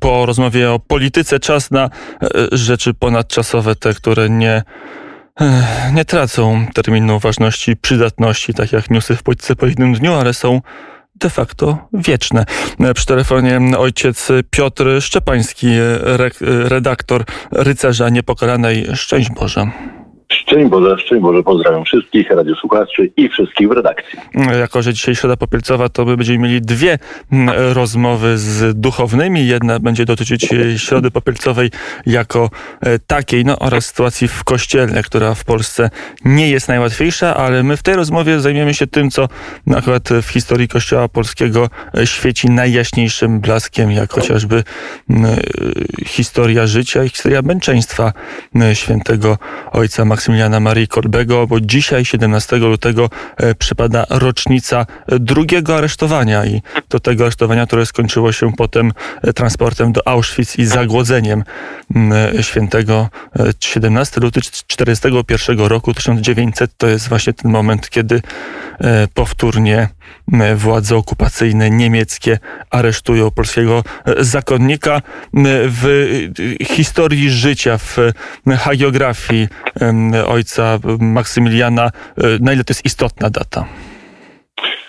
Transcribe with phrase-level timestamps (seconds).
[0.00, 1.90] po rozmowie o polityce czas na
[2.52, 4.62] rzeczy ponadczasowe, te, które nie
[5.92, 10.60] nie tracą terminu ważności, przydatności, tak jak newsy w polityce po jednym dniu, ale są
[11.14, 12.44] de facto wieczne.
[12.94, 15.68] Przy telefonie ojciec Piotr Szczepański,
[16.40, 18.86] redaktor Rycerza Niepokalanej.
[18.94, 19.66] Szczęść Boże.
[20.46, 24.18] Szczęść Boże, szczęść Boże, pozdrawiam wszystkich radiosłuchaczy i wszystkich w redakcji.
[24.60, 26.98] Jako, że dzisiaj Środa Popielcowa, to my będziemy mieli dwie
[27.32, 29.46] mm, rozmowy z duchownymi.
[29.46, 31.70] Jedna będzie dotyczyć Środy Popielcowej
[32.06, 32.50] jako
[32.80, 35.90] e, takiej, no oraz sytuacji w kościele, która w Polsce
[36.24, 39.28] nie jest najłatwiejsza, ale my w tej rozmowie zajmiemy się tym, co
[39.76, 44.62] akurat w historii Kościoła Polskiego e, świeci najjaśniejszym blaskiem, jak chociażby
[45.10, 45.38] mm, e,
[46.06, 48.12] historia życia i historia męczeństwa
[48.74, 49.38] świętego
[49.72, 57.00] ojca Maksymiliana Marii Kolbego, bo dzisiaj, 17 lutego, e, przypada rocznica drugiego aresztowania i do
[57.00, 61.44] tego aresztowania, które skończyło się potem e, transportem do Auschwitz i zagłodzeniem
[62.36, 63.08] e, świętego
[63.60, 68.22] 17 luty 1941 roku 1900 to jest właśnie ten moment, kiedy
[69.14, 69.88] powtórnie
[70.56, 72.38] władze okupacyjne niemieckie
[72.70, 73.82] aresztują polskiego
[74.18, 75.02] zakonnika
[75.68, 75.84] w
[76.62, 77.96] historii życia, w
[78.58, 79.48] hagiografii
[80.26, 81.90] ojca Maksymiliana.
[82.40, 83.64] Na ile to jest istotna data?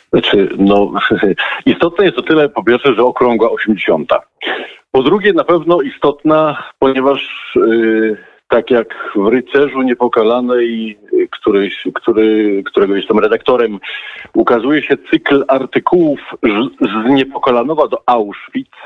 [0.10, 0.92] Znaczy, no,
[1.66, 4.10] istotne jest o tyle, po pierwsze, że okrągła 80.
[4.92, 10.98] Po drugie, na pewno istotna, ponieważ yy, tak jak w Rycerzu Niepokalanej,
[11.32, 13.80] któryś, który, którego jestem redaktorem,
[14.34, 16.20] ukazuje się cykl artykułów
[16.82, 18.78] z Niepokalanowa do Auschwitz,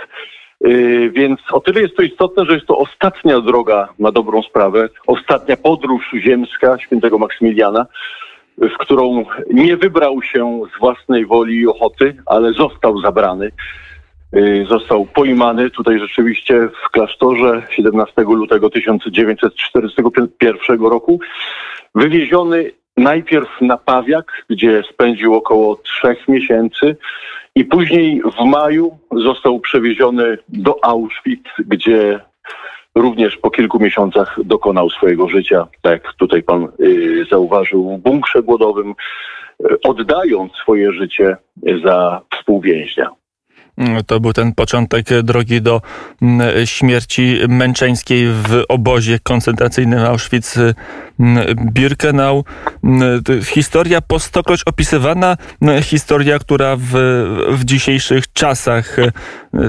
[0.61, 4.89] yy, więc o tyle jest to istotne, że jest to ostatnia droga na dobrą sprawę,
[5.07, 7.85] ostatnia podróż ziemska świętego Maksymiliana,
[8.57, 13.52] w którą nie wybrał się z własnej woli i ochoty, ale został zabrany.
[14.35, 21.19] Y, został pojmany tutaj rzeczywiście w klasztorze 17 lutego 1941 roku.
[21.95, 26.98] Wywieziony najpierw na Pawiak, gdzie spędził około trzech miesięcy
[27.55, 32.20] i później w maju został przewieziony do Auschwitz, gdzie
[32.95, 38.43] również po kilku miesiącach dokonał swojego życia, tak jak tutaj pan y, zauważył, w bunkrze
[38.43, 38.95] głodowym, y,
[39.83, 41.37] oddając swoje życie
[41.83, 43.18] za współwięźnia.
[44.08, 45.82] To był ten początek drogi do
[46.22, 52.44] mm, śmierci męczeńskiej w obozie koncentracyjnym Auschwitz-Birkenau.
[52.84, 56.92] Mm, historia po stokroć opisywana, mm, historia, która w,
[57.52, 58.98] w dzisiejszych czasach,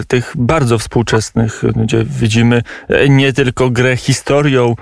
[0.09, 2.62] tych bardzo współczesnych, gdzie widzimy
[3.09, 4.75] nie tylko grę historią,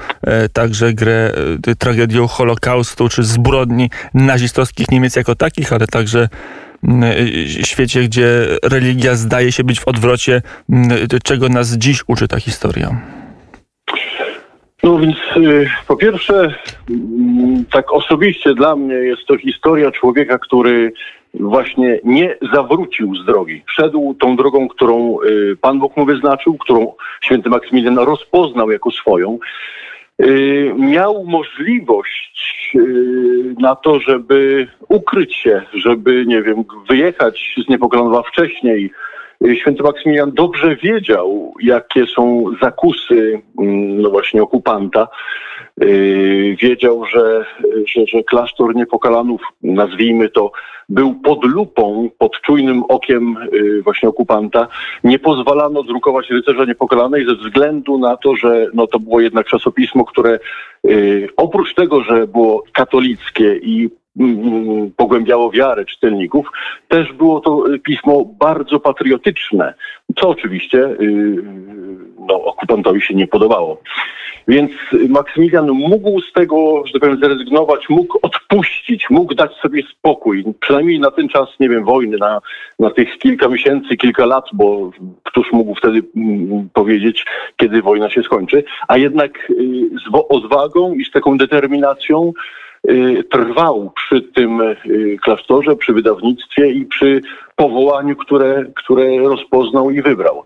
[0.53, 1.33] także grę
[1.79, 6.29] tragedią Holokaustu czy zbrodni nazistowskich Niemiec jako takich, ale także
[7.65, 10.43] świecie, gdzie religia zdaje się być w odwrocie,
[11.25, 13.01] czego nas dziś uczy ta historia?
[14.83, 16.55] No więc y, po pierwsze,
[17.73, 20.93] tak osobiście dla mnie jest to historia człowieka, który
[21.35, 23.63] właśnie nie zawrócił z drogi.
[23.67, 29.39] Szedł tą drogą, którą y, Pan Bóg mu wyznaczył, którą święty Maksymilian rozpoznał jako swoją.
[30.23, 38.23] Y, miał możliwość y, na to, żeby ukryć się, żeby, nie wiem, wyjechać z Niepokolonowa
[38.23, 38.93] wcześniej.
[39.47, 45.09] Y, święty Maksymilian dobrze wiedział, jakie są zakusy, mm, no właśnie, okupanta.
[46.63, 47.47] Wiedział, że,
[47.87, 50.53] że, że klasztor Niepokalanów, nazwijmy to,
[50.89, 54.69] był pod lupą, pod czujnym okiem y, właśnie okupanta.
[55.05, 60.05] Nie pozwalano drukować rycerza niepokalanej ze względu na to, że no, to było jednak czasopismo,
[60.05, 60.39] które
[60.85, 63.91] y, oprócz tego, że było katolickie i
[64.97, 66.47] pogłębiało wiarę czytelników,
[66.89, 69.75] też było to y, pismo bardzo patriotyczne,
[70.17, 70.97] co oczywiście
[72.29, 73.83] no, okupantowi się nie podobało.
[74.49, 74.71] Więc
[75.09, 81.01] Maksymilian mógł z tego, że tak powiem, zrezygnować, mógł odpuścić, mógł dać sobie spokój, przynajmniej
[81.01, 82.41] na ten czas, nie wiem, wojny, na,
[82.79, 84.91] na tych kilka miesięcy, kilka lat, bo
[85.23, 86.03] któż mógł wtedy
[86.73, 87.25] powiedzieć,
[87.57, 89.55] kiedy wojna się skończy, a jednak y,
[89.91, 92.68] z odwagą i z taką determinacją y,
[93.31, 97.21] trwał przy tym y, klasztorze, przy wydawnictwie i przy
[97.57, 100.45] powołaniu, które, które rozpoznał i wybrał.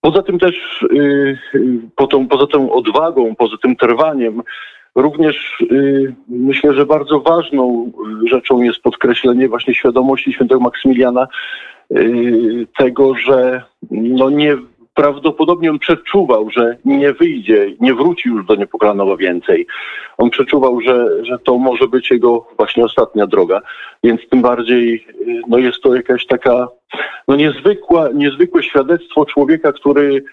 [0.00, 4.42] Poza tym też, y, y, po tą, poza tą odwagą, poza tym trwaniem,
[4.94, 7.92] również y, myślę, że bardzo ważną
[8.30, 11.28] rzeczą jest podkreślenie właśnie świadomości świętego Maksymiliana
[12.76, 14.56] tego, że no nie
[14.98, 19.66] prawdopodobnie on przeczuwał, że nie wyjdzie, nie wróci już do Niepokalanowa więcej.
[20.18, 23.60] On przeczuwał, że, że to może być jego właśnie ostatnia droga,
[24.04, 25.06] więc tym bardziej
[25.48, 26.68] no jest to jakaś taka
[27.28, 30.24] no niezwykła, niezwykłe świadectwo człowieka, który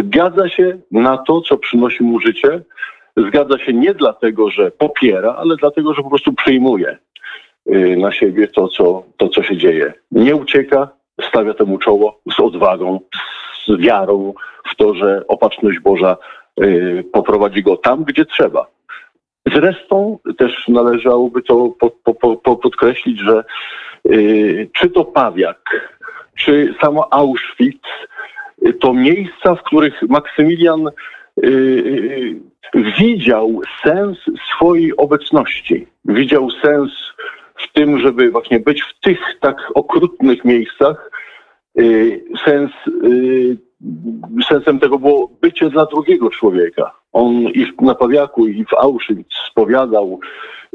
[0.00, 2.62] zgadza się na to, co przynosi mu życie.
[3.16, 6.98] Zgadza się nie dlatego, że popiera, ale dlatego, że po prostu przyjmuje
[7.74, 9.92] y, na siebie to, co, to, co się dzieje.
[10.12, 10.88] Nie ucieka,
[11.28, 13.00] stawia temu czoło z odwagą,
[13.66, 14.34] z wiarą
[14.72, 16.16] w to, że opatrzność Boża
[16.60, 18.66] y, poprowadzi go tam, gdzie trzeba.
[19.54, 23.44] Zresztą też należałoby to po, po, po podkreślić, że
[24.10, 25.92] y, czy to Pawiak,
[26.36, 27.86] czy samo Auschwitz,
[28.66, 30.90] y, to miejsca, w których Maksymilian
[32.74, 34.18] widział sens
[34.54, 35.86] swojej obecności.
[36.04, 36.90] Widział sens
[37.58, 41.10] w tym, żeby właśnie być w tych tak okrutnych miejscach,
[42.44, 42.70] sens,
[43.04, 43.56] y,
[44.48, 46.92] sensem tego było bycie dla drugiego człowieka.
[47.12, 50.20] On i na Pawiaku, i w Auschwitz spowiadał,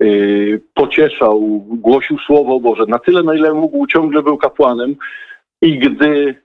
[0.02, 2.86] y, pocieszał, głosił Słowo Boże.
[2.88, 4.96] Na tyle, na ile mógł, ciągle był kapłanem
[5.62, 6.36] i gdy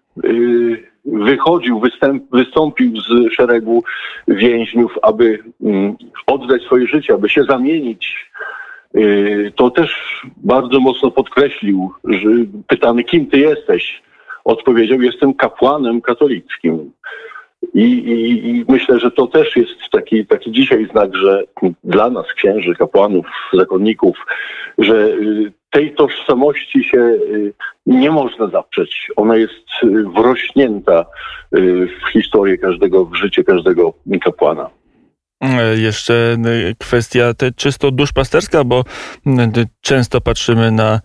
[1.04, 3.84] wychodził, występ, wystąpił z szeregu
[4.28, 8.30] więźniów, aby mm, oddać swoje życie, aby się zamienić
[9.56, 9.90] to też
[10.36, 12.28] bardzo mocno podkreślił, że
[12.66, 14.02] pytany, kim ty jesteś,
[14.46, 16.92] odpowiedział, jestem kapłanem katolickim.
[17.74, 21.44] I, i, I, myślę, że to też jest taki, taki dzisiaj znak, że
[21.84, 24.16] dla nas, księży, kapłanów, zakonników,
[24.78, 27.52] że y, tej tożsamości się y,
[27.86, 29.10] nie można zaprzeć.
[29.16, 31.06] Ona jest y, wrośnięta
[31.52, 33.92] w historię każdego, w życie każdego
[34.24, 34.70] kapłana.
[35.40, 36.36] E, jeszcze
[36.78, 38.84] kwestia te czysto duszpasterska, bo
[39.80, 41.00] często patrzymy na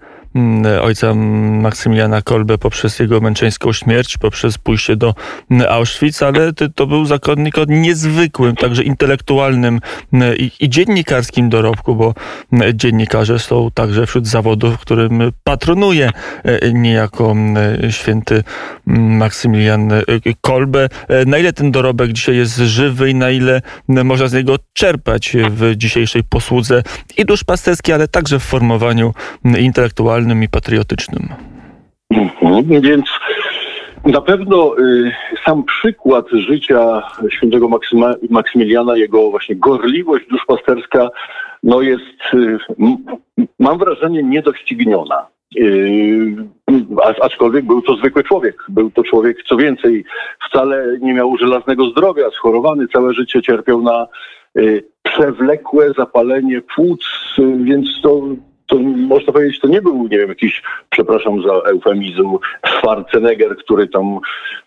[0.82, 5.16] ojca Maksymiliana Kolbe poprzez jego męczeńską śmierć, poprzez pójście do
[5.70, 9.80] Auschwitz, ale to był zakonnik o niezwykłym, także intelektualnym
[10.14, 12.14] mm, i, i dziennikarskim dorobku, bo
[12.54, 16.10] mm, dziennikarze są także wśród zawodów, którym patronuje
[16.44, 17.36] e, niejako
[17.90, 18.44] święty
[18.86, 20.04] Maksymilian e,
[20.42, 20.90] Kolbe.
[21.08, 25.38] E, na ile ten dorobek dzisiaj jest żywy i na ile można z niego czerpać
[25.50, 26.84] w dzisiejszej posłudze
[27.18, 29.14] i duszpasterskiej, ale także w formowaniu
[29.60, 31.30] intelektualnym i patriotycznym.
[32.12, 33.06] Mhm, więc
[34.06, 35.12] na pewno y,
[35.46, 41.10] sam przykład życia świętego Maksyma, Maksymiliana, jego właśnie gorliwość duszpasterska,
[41.64, 42.58] no jest, y,
[43.60, 45.28] mam wrażenie, niedościgniona.
[45.58, 46.36] Y,
[47.22, 48.64] aczkolwiek był to zwykły człowiek.
[48.70, 50.06] Był to człowiek, co więcej,
[50.50, 54.08] wcale nie miał żelaznego zdrowia, schorowany, całe życie cierpiał na
[54.58, 57.06] y, przewlekłe zapalenie płuc,
[57.40, 58.22] y, więc to
[58.72, 62.38] to można powiedzieć, to nie był, nie wiem, jakiś, przepraszam za eufemizm,
[62.68, 64.20] Schwarzenegger, który tam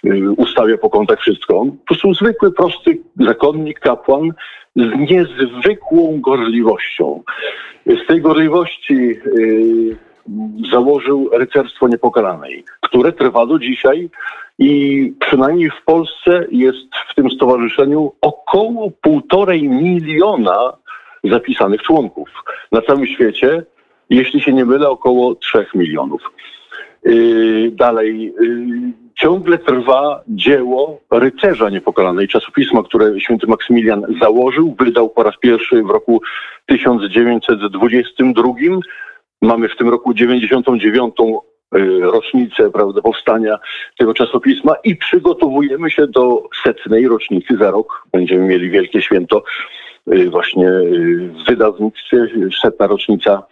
[0.05, 1.65] y, ustawia po kątach wszystko.
[1.65, 4.33] Po prostu zwykły, prosty zakonnik, kapłan
[4.77, 7.23] z niezwykłą gorliwością.
[7.87, 9.97] Z tej gorliwości y,
[10.73, 14.11] założył rycerstwo niepokalanej, które trwa do dzisiaj
[14.59, 20.73] i przynajmniej w Polsce jest w tym stowarzyszeniu około półtorej miliona
[21.25, 22.29] zapisanych członków.
[22.73, 23.65] Na całym świecie
[24.11, 26.23] jeśli się nie mylę, około 3 milionów.
[27.05, 35.23] Yy, dalej, yy, ciągle trwa dzieło rycerza niepokalanej, czasopisma, które święty Maksymilian założył, wydał po
[35.23, 36.23] raz pierwszy w roku
[36.67, 38.43] 1922.
[39.43, 41.15] Mamy w tym roku 99
[41.73, 43.59] yy, rocznicę prawda, powstania
[43.99, 48.07] tego czasopisma i przygotowujemy się do setnej rocznicy za rok.
[48.13, 52.27] Będziemy mieli wielkie święto Y, właśnie y, w wydawnictwie,
[52.63, 53.43] setna rocznica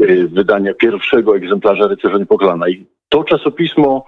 [0.00, 2.86] y, wydania pierwszego egzemplarza Rycerza Niepokalanej.
[3.08, 4.04] To czasopismo,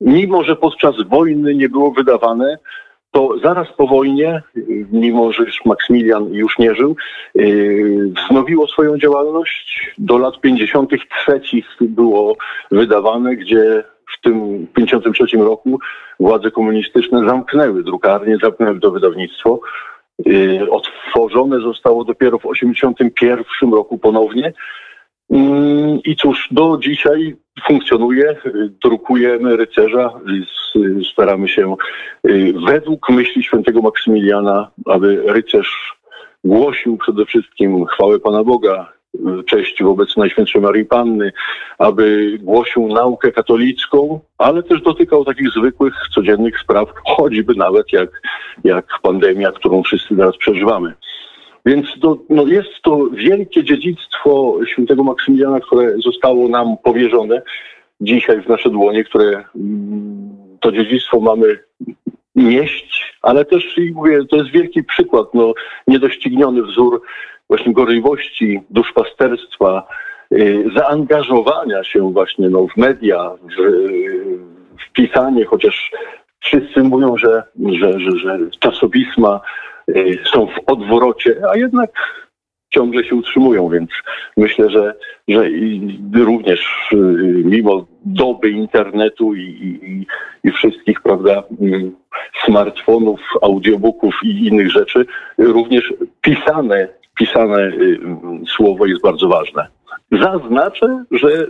[0.00, 2.58] mimo że podczas wojny nie było wydawane,
[3.10, 4.42] to zaraz po wojnie,
[4.92, 6.96] mimo że już Maksymilian już nie żył,
[8.16, 9.94] wznowiło swoją działalność.
[9.98, 11.40] Do lat 53
[11.80, 12.36] było
[12.70, 13.84] wydawane, gdzie
[14.18, 15.78] w tym 53 roku
[16.20, 19.60] władze komunistyczne zamknęły drukarnię, zamknęły to wydawnictwo.
[20.26, 24.52] Y, otworzone zostało dopiero w 1981 roku ponownie.
[25.30, 28.36] Mm, I cóż, do dzisiaj funkcjonuje,
[28.84, 30.10] drukujemy rycerza,
[31.12, 31.76] staramy się
[32.28, 35.94] y, według myśli świętego Maksymiliana, aby rycerz
[36.44, 38.93] głosił przede wszystkim chwałę Pana Boga,
[39.46, 41.32] cześć wobec Najświętszej Marii Panny,
[41.78, 48.22] aby głosił naukę katolicką, ale też dotykał takich zwykłych, codziennych spraw, choćby nawet jak,
[48.64, 50.94] jak pandemia, którą wszyscy teraz przeżywamy.
[51.66, 57.42] Więc to, no jest to wielkie dziedzictwo świętego Maksymiliana, które zostało nam powierzone
[58.00, 61.58] dzisiaj w nasze dłonie, które mm, to dziedzictwo mamy
[62.34, 65.54] nieść, ale też mówię, to jest wielki przykład, no,
[65.88, 67.02] niedościgniony wzór
[67.48, 69.86] właśnie gorliwości, duszpasterstwa,
[70.32, 73.62] y, zaangażowania się właśnie no, w media, w,
[74.88, 75.90] w pisanie, chociaż
[76.40, 77.42] wszyscy mówią, że,
[77.80, 79.40] że, że, że czasopisma
[79.88, 81.90] y, są w odwrocie, a jednak
[82.70, 83.90] ciągle się utrzymują, więc
[84.36, 84.94] myślę, że,
[85.28, 85.44] że
[86.14, 86.60] również
[86.92, 86.96] y,
[87.44, 90.06] mimo doby internetu i, i,
[90.48, 91.42] i wszystkich, prawda,
[92.44, 95.06] smartfonów, audiobooków i innych rzeczy,
[95.38, 98.00] również pisane, pisane y,
[98.56, 99.66] słowo jest bardzo ważne.
[100.12, 101.46] Zaznaczę, że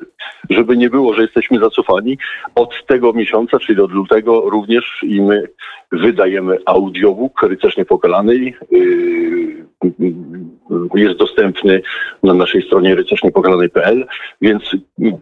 [0.50, 2.18] żeby nie było, że jesteśmy zacofani,
[2.54, 5.48] od tego miesiąca, czyli od lutego również i my
[5.92, 8.54] wydajemy audiobook Rycerz Niepokalanej.
[8.70, 9.64] Yy,
[10.94, 11.82] Jest dostępny
[12.22, 14.06] na naszej stronie rycerznepokalanej.pl,
[14.40, 14.62] więc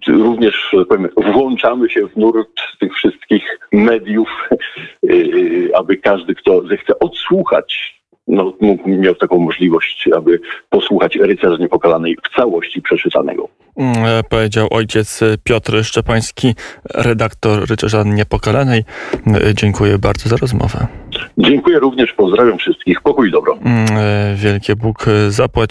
[0.09, 4.29] również tak powiem, włączamy się w nurt tych wszystkich mediów,
[5.75, 12.37] aby każdy, kto zechce odsłuchać no, mógł, miał taką możliwość, aby posłuchać Rycerza Niepokalanej w
[12.37, 13.49] całości przeczytanego.
[13.77, 16.55] Mm, e, Powiedział ojciec Piotr Szczepański,
[16.95, 18.85] redaktor Rycerza Niepokalanej.
[19.27, 20.87] E, Dziękuję bardzo za rozmowę.
[21.39, 23.01] Dziękuję również, pozdrawiam wszystkich.
[23.01, 23.59] Pokój i dobro.
[23.65, 25.71] Mm, e, Wielkie Bóg zapłać.